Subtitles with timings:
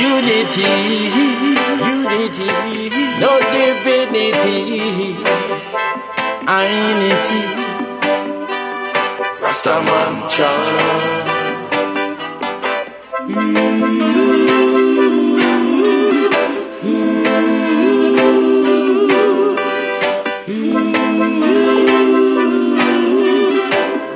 [0.00, 0.72] Unity,
[1.92, 2.48] unity,
[3.20, 4.58] no divinity,
[6.48, 7.42] unity.
[9.42, 11.80] Rastaman chant.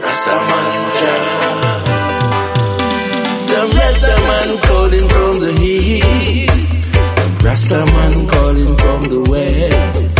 [0.05, 1.85] Rastaman chant.
[3.49, 5.09] The Rasta man calling
[7.55, 10.11] Rastaman calling from the west.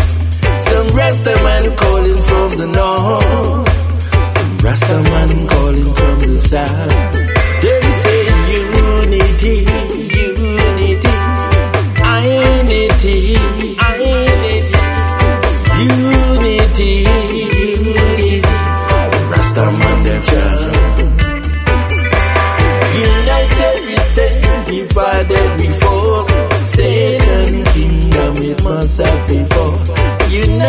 [0.69, 3.69] Some Rastaman calling from the north.
[4.37, 7.24] Some Rastaman calling from the south.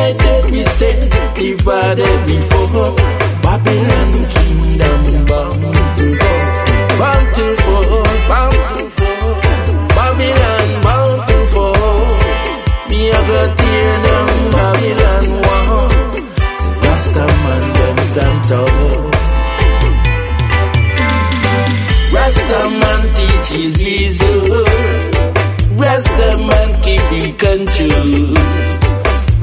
[0.06, 2.96] made a mistake, divided before.
[3.42, 5.62] Babylon kingdom bound
[5.98, 6.46] to fall,
[7.00, 9.32] bound to fall, bound to fall.
[9.98, 12.06] Babylon bound to fall.
[12.90, 15.90] Me a go tear down Babylon wall.
[16.84, 19.02] Rasta man them stand tall.
[22.16, 24.66] Rasta man teaches wisdom.
[25.82, 28.45] Rasta man keep control.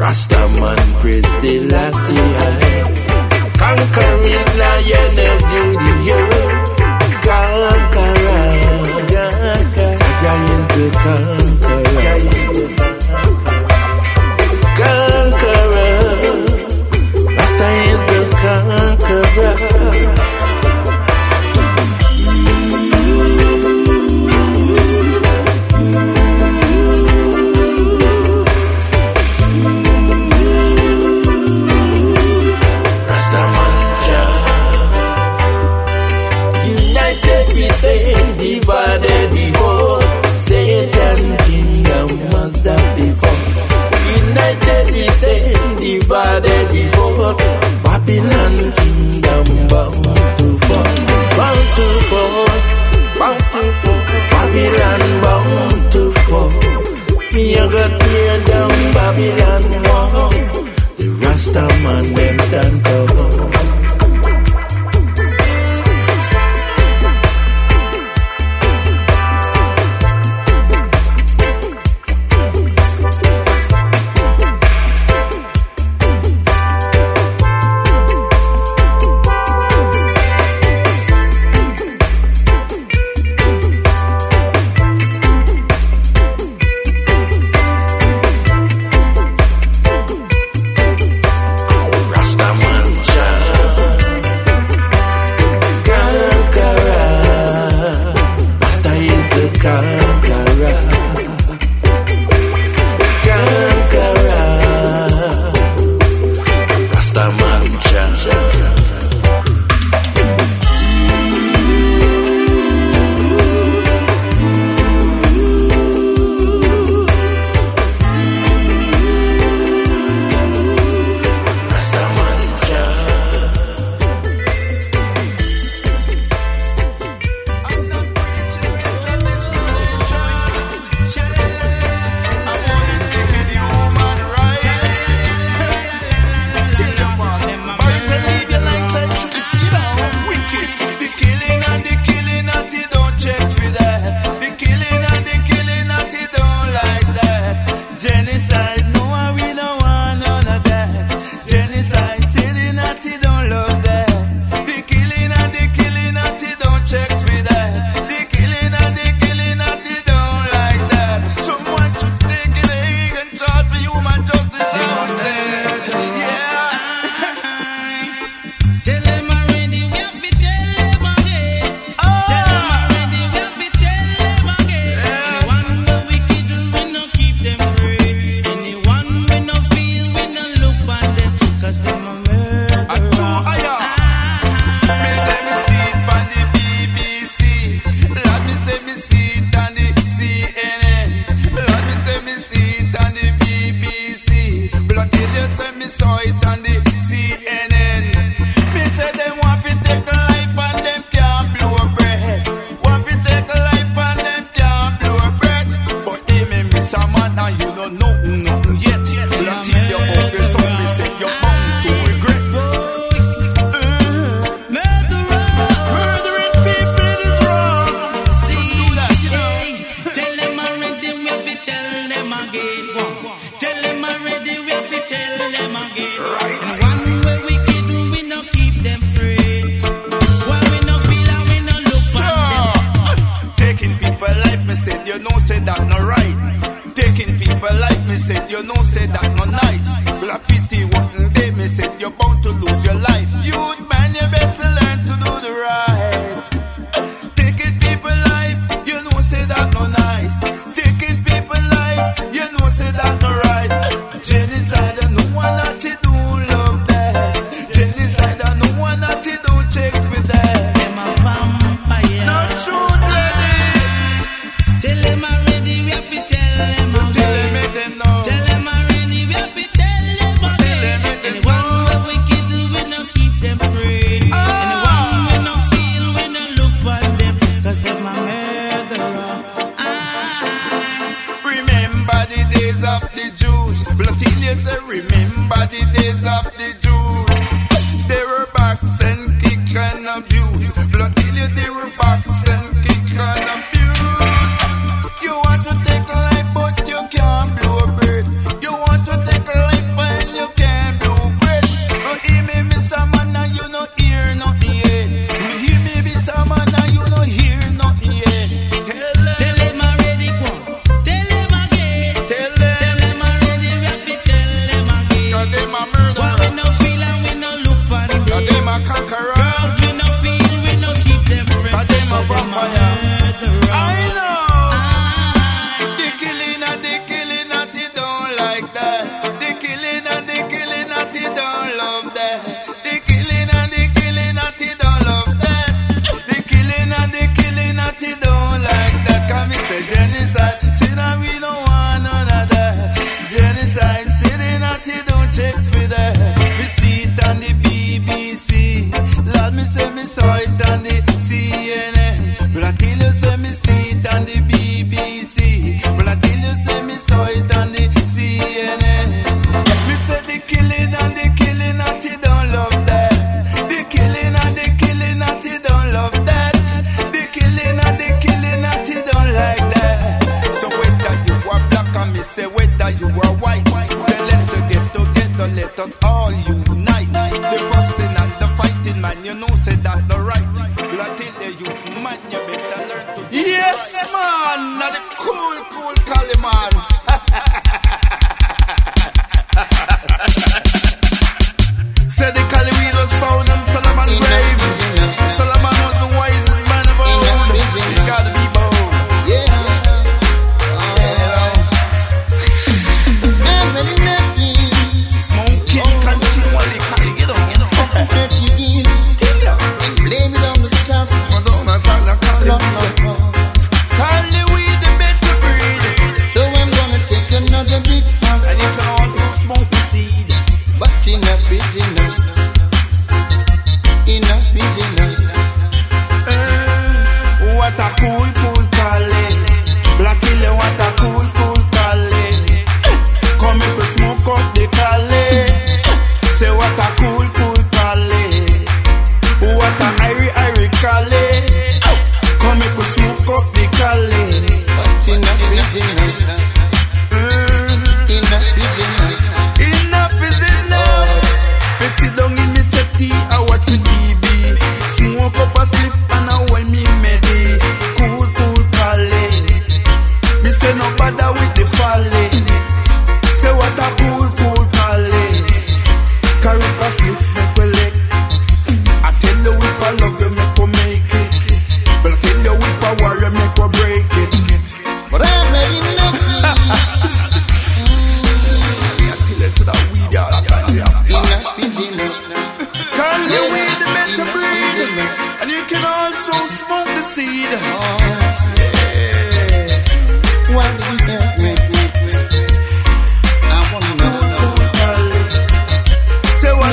[0.03, 2.17] Rastaman, praise Selassie
[3.55, 6.71] Conquering lioness to the earth
[7.23, 8.51] Conqueror
[9.13, 9.55] Jaja
[10.43, 11.42] is the conqueror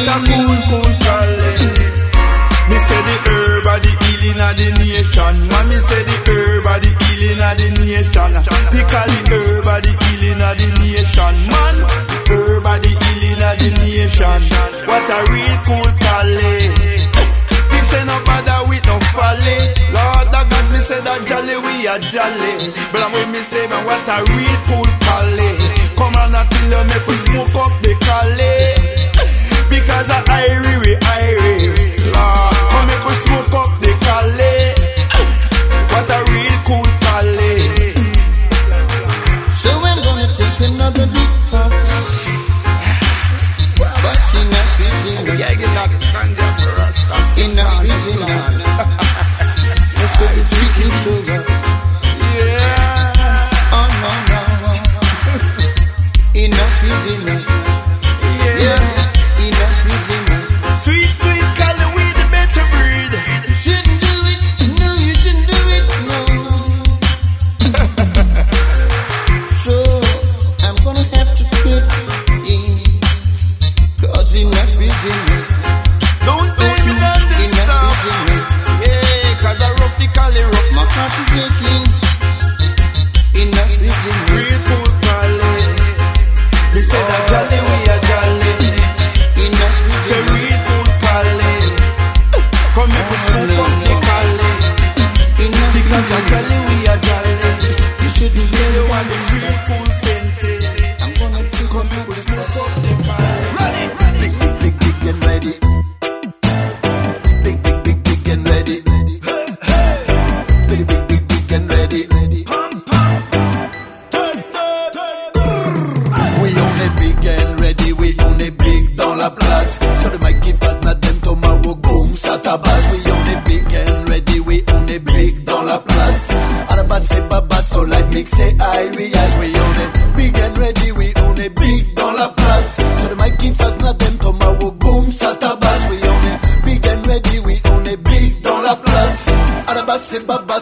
[0.10, 1.80] a cool, cool challenge.
[2.70, 5.36] Me say the herb of the healing of the nation.
[5.50, 8.32] Mommy say the herb of the healing of the nation.
[8.70, 11.34] They call the herb of the healing of the nation.
[11.50, 11.76] Man,
[12.30, 14.42] herb of the healing of the nation.
[14.86, 16.78] What a real cool challenge.
[17.74, 19.58] Me say no bother with no folly.
[19.90, 22.70] Lord of God, me say that jolly we are jolly.
[22.94, 25.66] But I'm with me say man, what a real cool challenge.
[25.98, 28.79] Come on, I tell you, make we smoke up the challenge.
[99.00, 99.29] I'll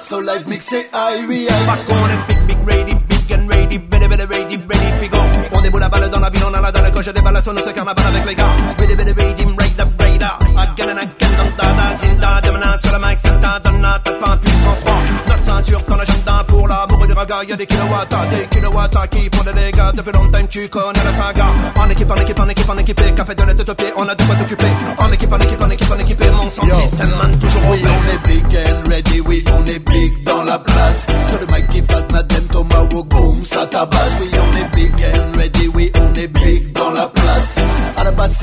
[0.08, 4.08] so live mix et Irie Parce qu'on est big, big, ready, big and ready, ready,
[4.08, 5.18] ready, ready, ready, figo
[5.54, 7.44] On déboule la balle dans la ville, on en a dans le coche, des balles
[7.44, 8.46] sur ce carnaval avec les gars
[8.80, 10.42] Ready, ready, ready, ready, up, ready, up.
[10.58, 14.12] Again and again, dans ta da, zinda, devenant sur le mic, c'est ta donna, t'as
[14.14, 14.96] pas un puissance 3
[15.28, 19.44] Notre ceinture, ton agenda, pour l'amour du regard, y'a des kilowatts, des kilowatts qui font
[19.44, 21.46] des dégâts Depuis longtemps tu connais la saga.
[21.76, 24.08] En équipe, en équipe, en équipe, en équipe, café de la tête aux pieds, on
[24.08, 27.10] a de quoi t'occuper En équipe, en équipe, en équipe, en équipe, mon sang système,
[27.10, 27.32] man,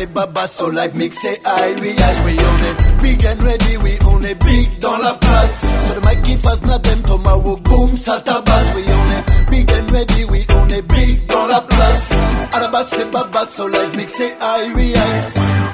[0.05, 3.99] c'est Baba, so live mix, c'est high, oui, oui, on est big and ready, we
[4.07, 5.74] on est big dans la place.
[12.87, 14.12] C'est Baba, so live mix,
[14.75, 14.92] oui,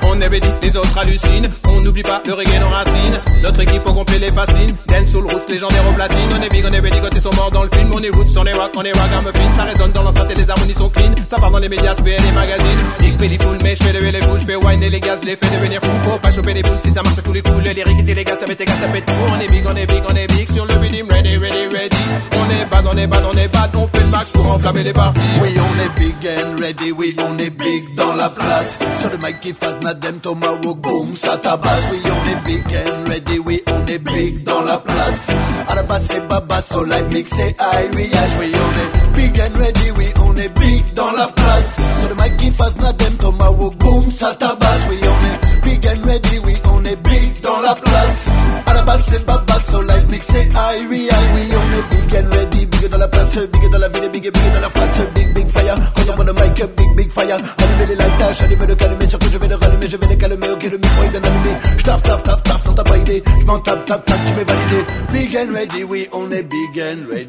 [0.07, 1.51] On est ready, les autres hallucinent.
[1.69, 3.21] On n'oublie pas le reggae, nos racines.
[3.43, 4.77] Notre équipe au complet les fascine.
[4.87, 6.31] Dance soul roots, légendaire au platine.
[6.39, 7.91] On est big, on est ready, côté sont morts dans le film.
[7.93, 9.57] On est roots, on est rock, on est ragamuffin.
[9.57, 11.15] Ça résonne dans l'enceinte et les harmonies sont clean.
[11.27, 12.79] Ça part dans les médias, et les magazines.
[13.01, 14.41] Big belly full, mais je fais lever les foules.
[14.41, 15.91] Je fais wine et les gars, je les fais devenir fou.
[16.11, 17.65] Faut pas choper les boules si ça marche à tous les coups.
[17.65, 19.13] Les lyriques et les gars, ça fait égal, ça fait tout.
[19.37, 20.49] On est big, on est big, on est big.
[20.49, 22.05] Sur le rhythm, ready, ready, ready.
[22.39, 23.71] On est bad, on est bad, on est bad.
[23.75, 25.21] On fait le max pour enflammer les parties.
[25.43, 28.79] Oui, on est big and ready, oui, on est big dans la place.
[29.01, 31.87] Sur le mic qui fasse Nadem, Tomahawk, boom, ça tabasse.
[31.91, 35.29] Oui, on est big and ready, oui, on est big dans la place.
[35.67, 39.59] À la base, c'est Baba, so live mix, c'est high, oui, on est big and
[39.59, 41.77] ready, oui, on est big dans la place.
[42.01, 44.83] Sur le mic qui fasse Nadem, Tomahawk, boom, ça tabasse.
[44.91, 48.27] Oui, on est big and ready, oui, on est big dans la place.
[48.67, 52.29] À la base, c'est Baba, so live mix, high, oui, oui, on est big and
[52.37, 55.35] ready, big dans la place, big dans la ville, big, big dans la face, big,
[55.35, 55.77] big fire.
[56.07, 57.37] Prend le mic, big, big fire.
[57.37, 60.51] Allumer les lights, allumer le calmer, que je vais le rallumer, je vais les calmer,
[60.51, 61.57] ok, le micro est bien allumé.
[61.79, 63.23] J'tape, tape, tape, tape, non t'as pas idée.
[63.41, 64.85] J'm'en tape, tape, tape, tu m'es validé.
[65.13, 67.29] Big and ready, oui, on est big and ready.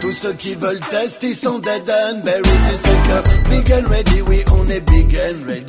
[0.00, 2.44] Tous ceux qui veulent tester, ils sont dead and buried.
[2.70, 5.64] Tu sais que big and ready, oui, on est big and ready.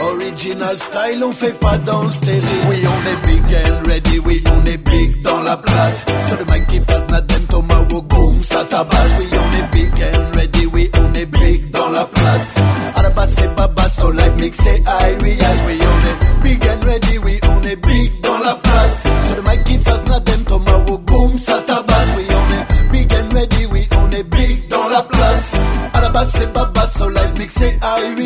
[0.00, 2.42] Original style, on fait pas dans le stérile.
[2.68, 6.04] Oui, on est big and ready, oui, on est big dans la place.
[6.28, 7.46] Sur le mic qui fasse Nadem,
[7.98, 9.12] Tomahawk, boom, ça tabasse.
[9.18, 12.54] Oui, on est big and ready, oui, on est big dans la place.
[12.94, 16.84] À la base, c'est Baba, so live mix, c'est high, oui, on est big and
[16.84, 19.02] ready, oui, on est big dans la place.
[19.26, 22.08] Sur le mic qui fasse Nadem, Tomahawk, boom, ça tabasse.
[22.16, 25.52] Oui, on est big and ready, oui, on est big dans la place.
[25.92, 28.16] À la base, c'est Baba, so live mix, c'est high,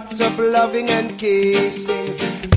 [0.00, 2.08] lots of loving and kissing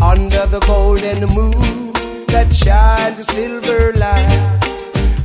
[0.01, 1.91] under the golden moon
[2.27, 4.77] that shines a silver light.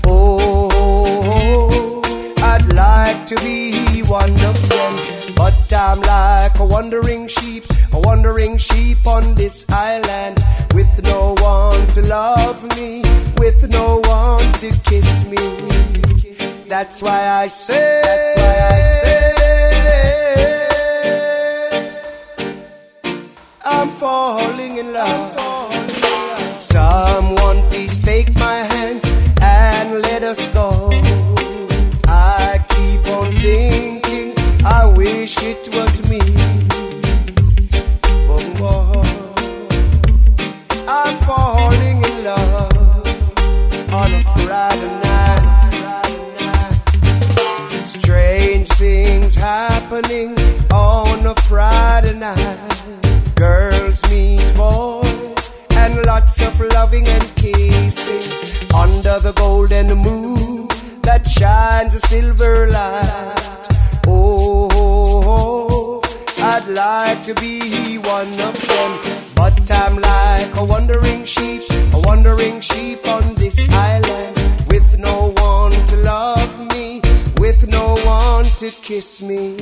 [0.05, 2.03] Oh,
[2.39, 4.95] I'd like to be one of them,
[5.37, 10.39] but I'm like a wandering sheep, a wandering sheep on this island,
[10.75, 13.03] with no one to love me,
[13.39, 15.45] with no one to kiss me.
[16.67, 19.18] That's why I say, that's why I say,
[23.71, 25.37] I'm falling in love.
[26.59, 29.05] Someone please take my hands
[29.43, 30.71] and let us go.
[32.07, 34.33] I keep on thinking,
[34.65, 36.21] I wish it was me.
[38.33, 39.03] Oh, oh.
[40.89, 42.73] I'm falling in love
[43.93, 45.45] on a Friday night.
[47.85, 50.39] Strange things happening
[50.73, 53.08] on a Friday night.
[54.09, 58.23] Boys and lots of loving and kissing
[58.75, 60.67] under the golden moon
[61.03, 63.69] that shines a silver light.
[64.07, 66.01] Oh,
[66.39, 68.99] I'd like to be one of them,
[69.35, 74.37] but I'm like a wandering sheep, a wandering sheep on this island
[74.69, 77.03] with no one to love me,
[77.37, 79.58] with no one to kiss me.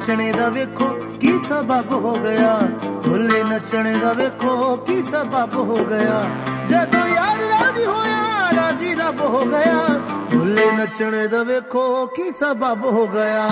[0.00, 0.86] ਨੱਚਣੇ ਦਾ ਵੇਖੋ
[1.20, 2.58] ਕੀ ਸਬਬ ਹੋ ਗਿਆ।
[3.04, 6.24] ਭੁੱਲੇ ਨੱਚਣੇ ਦਾ ਵੇਖੋ ਕੀ ਸਬਬ ਹੋ ਗਿਆ।
[6.68, 9.98] ਜਦੋਂ ਯਾਰ ਰਾਜੀ ਹੋਇਆ, ਰਾਜੀ ਰੱਬ ਹੋ ਗਿਆ।
[10.32, 13.48] ਭੁੱਲੇ ਨੱਚਣੇ ਦਾ ਵੇਖੋ ਕੀ ਸਬਬ ਹੋ ਗਿਆ।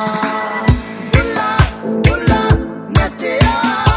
[1.16, 2.56] ਬੁੱਲਾ ਬੁੱਲਾ
[2.98, 3.87] ਨੱਚਿਆ।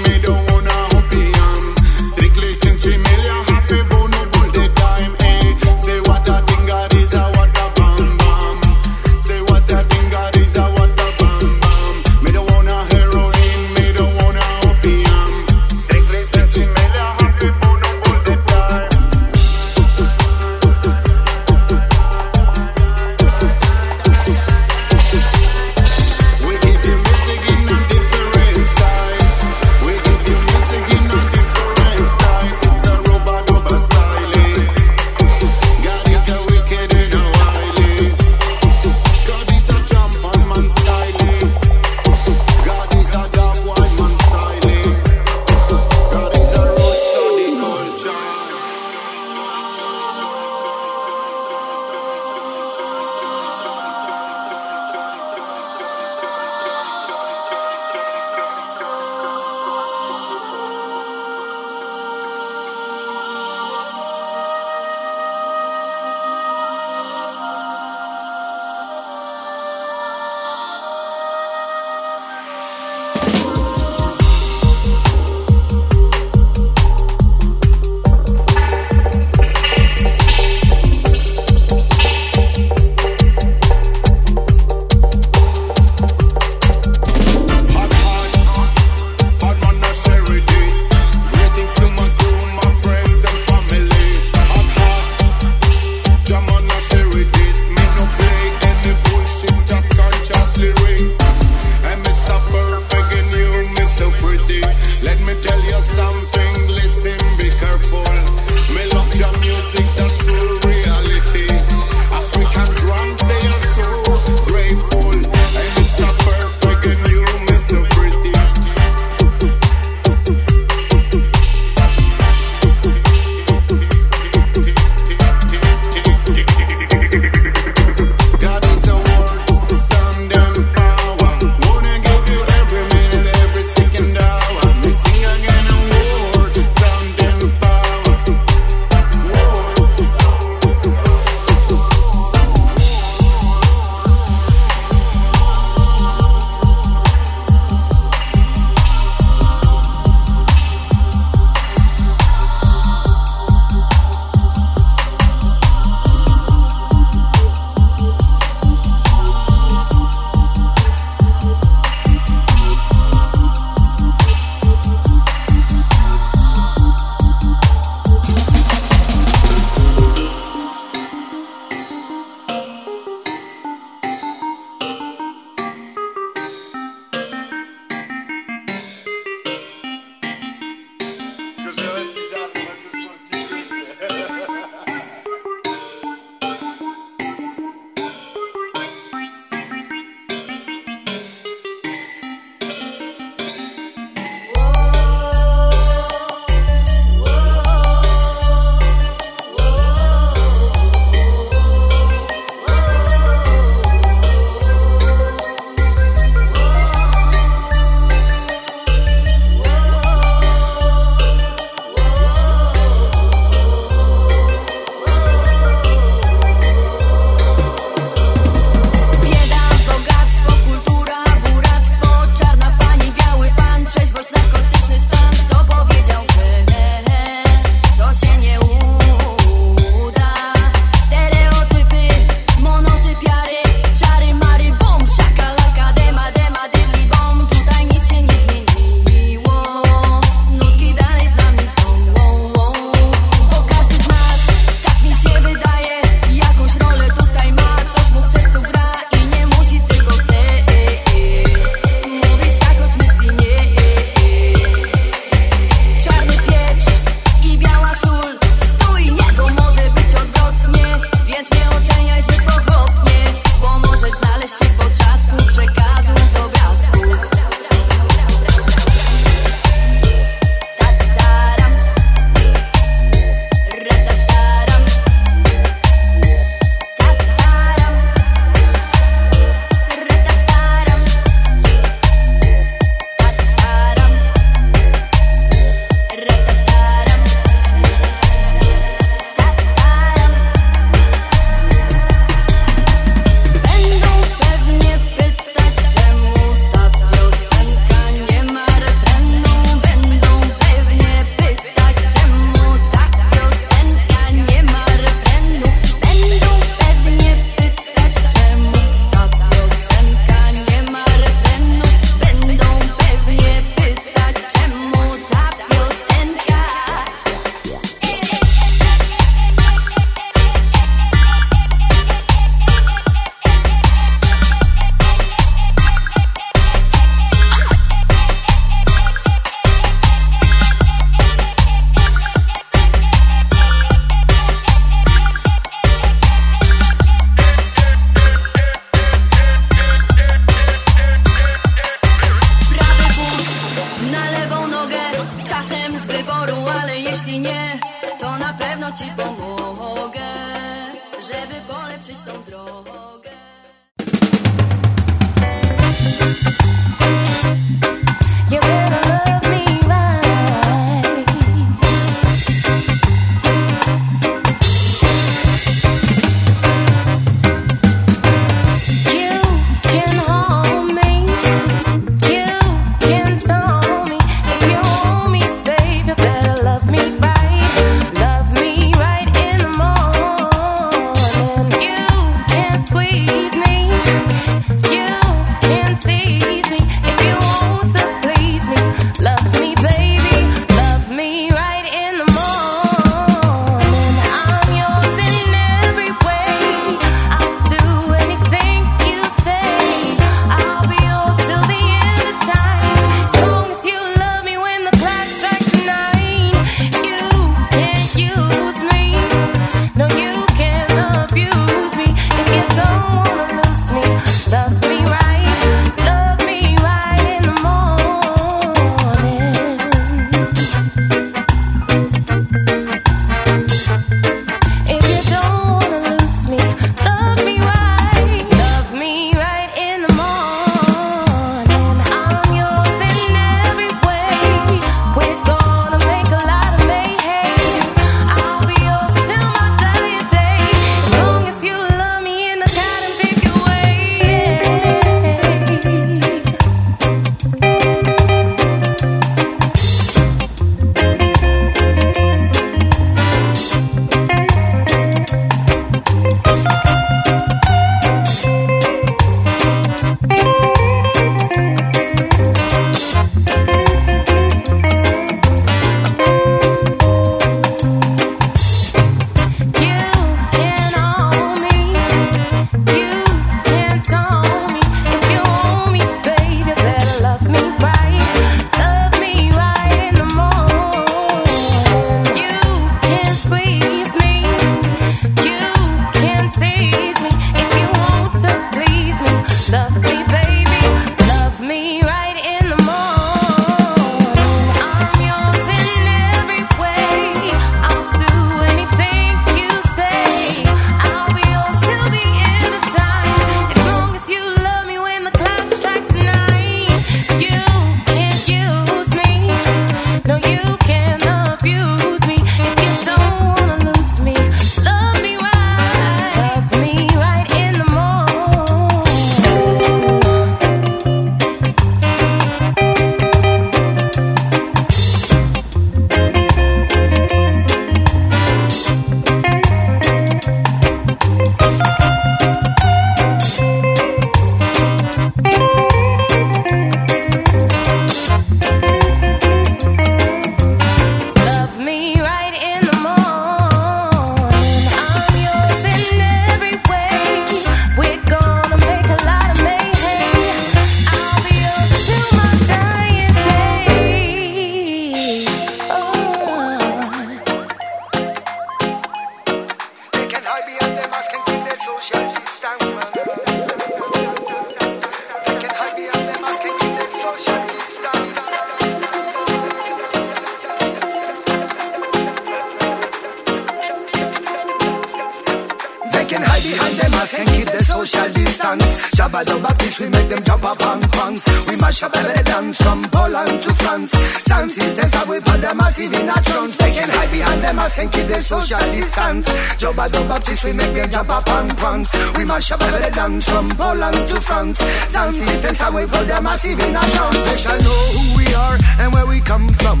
[579.22, 581.68] Jabba the Baptist, we make them jump up on punks.
[581.68, 584.10] We mash up every dance from Poland to France.
[584.50, 586.76] Sound systems how we put them massive in a trance.
[586.76, 589.48] They can hide behind their mask and keep their social distance.
[589.78, 592.10] Jabba the Baptist, we make them jump up on punks.
[592.36, 594.78] We mash up every dance from Poland to France.
[595.14, 597.38] Sound systems how we put them massive in a trance.
[597.46, 600.00] They shall know who we are and where we come from.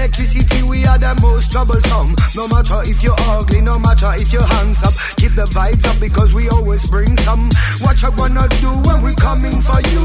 [0.00, 2.16] Electricity, we are the most troublesome.
[2.32, 6.00] No matter if you're ugly, no matter if you're hands up, keep the vibes up
[6.00, 7.44] because we always bring some.
[7.84, 10.04] What you gonna do when we coming for you?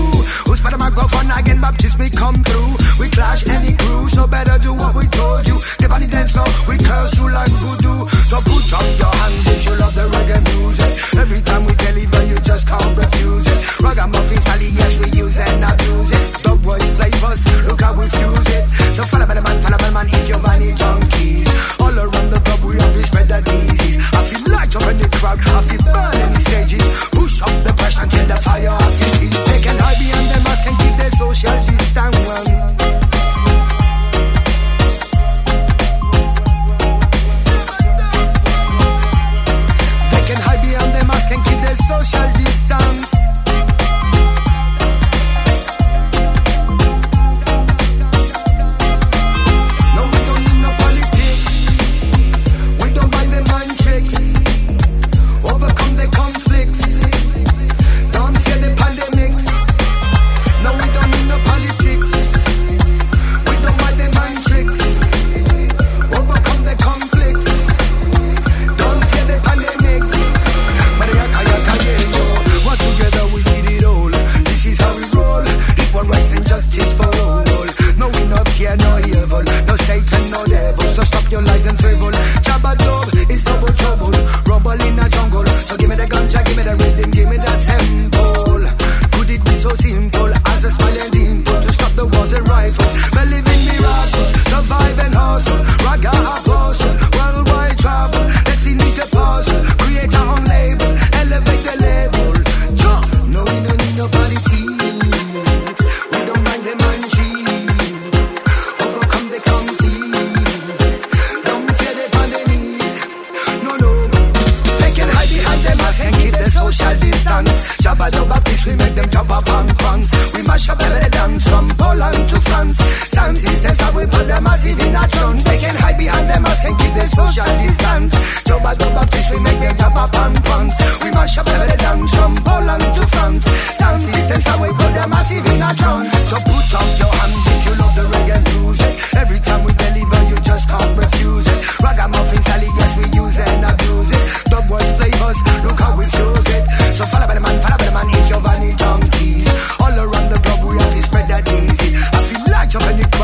[0.52, 1.62] Who's better microphone again?
[1.64, 2.76] Baptist, we come through.
[3.00, 5.56] We clash any crew, so better do what we told you.
[5.80, 8.04] The dance floor, we curse you like voodoo.
[8.28, 10.91] So put up your hands if you love the reggae music.
[11.24, 13.80] Every time we deliver, you just can't refuse it.
[13.80, 16.43] Ragamuffin Sally, yes, we use and abuse it.
[16.43, 18.68] Dub voice flavors, look how we fuse it.
[19.00, 21.81] So follow the man, follow the man if you're vanny junkies.
[21.81, 23.97] All around the club, we have spread the disease.
[24.13, 27.09] I feel light up in the crowd, I feel burn in the stages.
[27.11, 28.84] Push up the pressure until the fire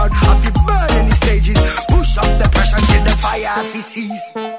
[0.09, 1.57] crowd have to burn any stages.
[1.89, 4.50] Push up the pressure till the fire ceases.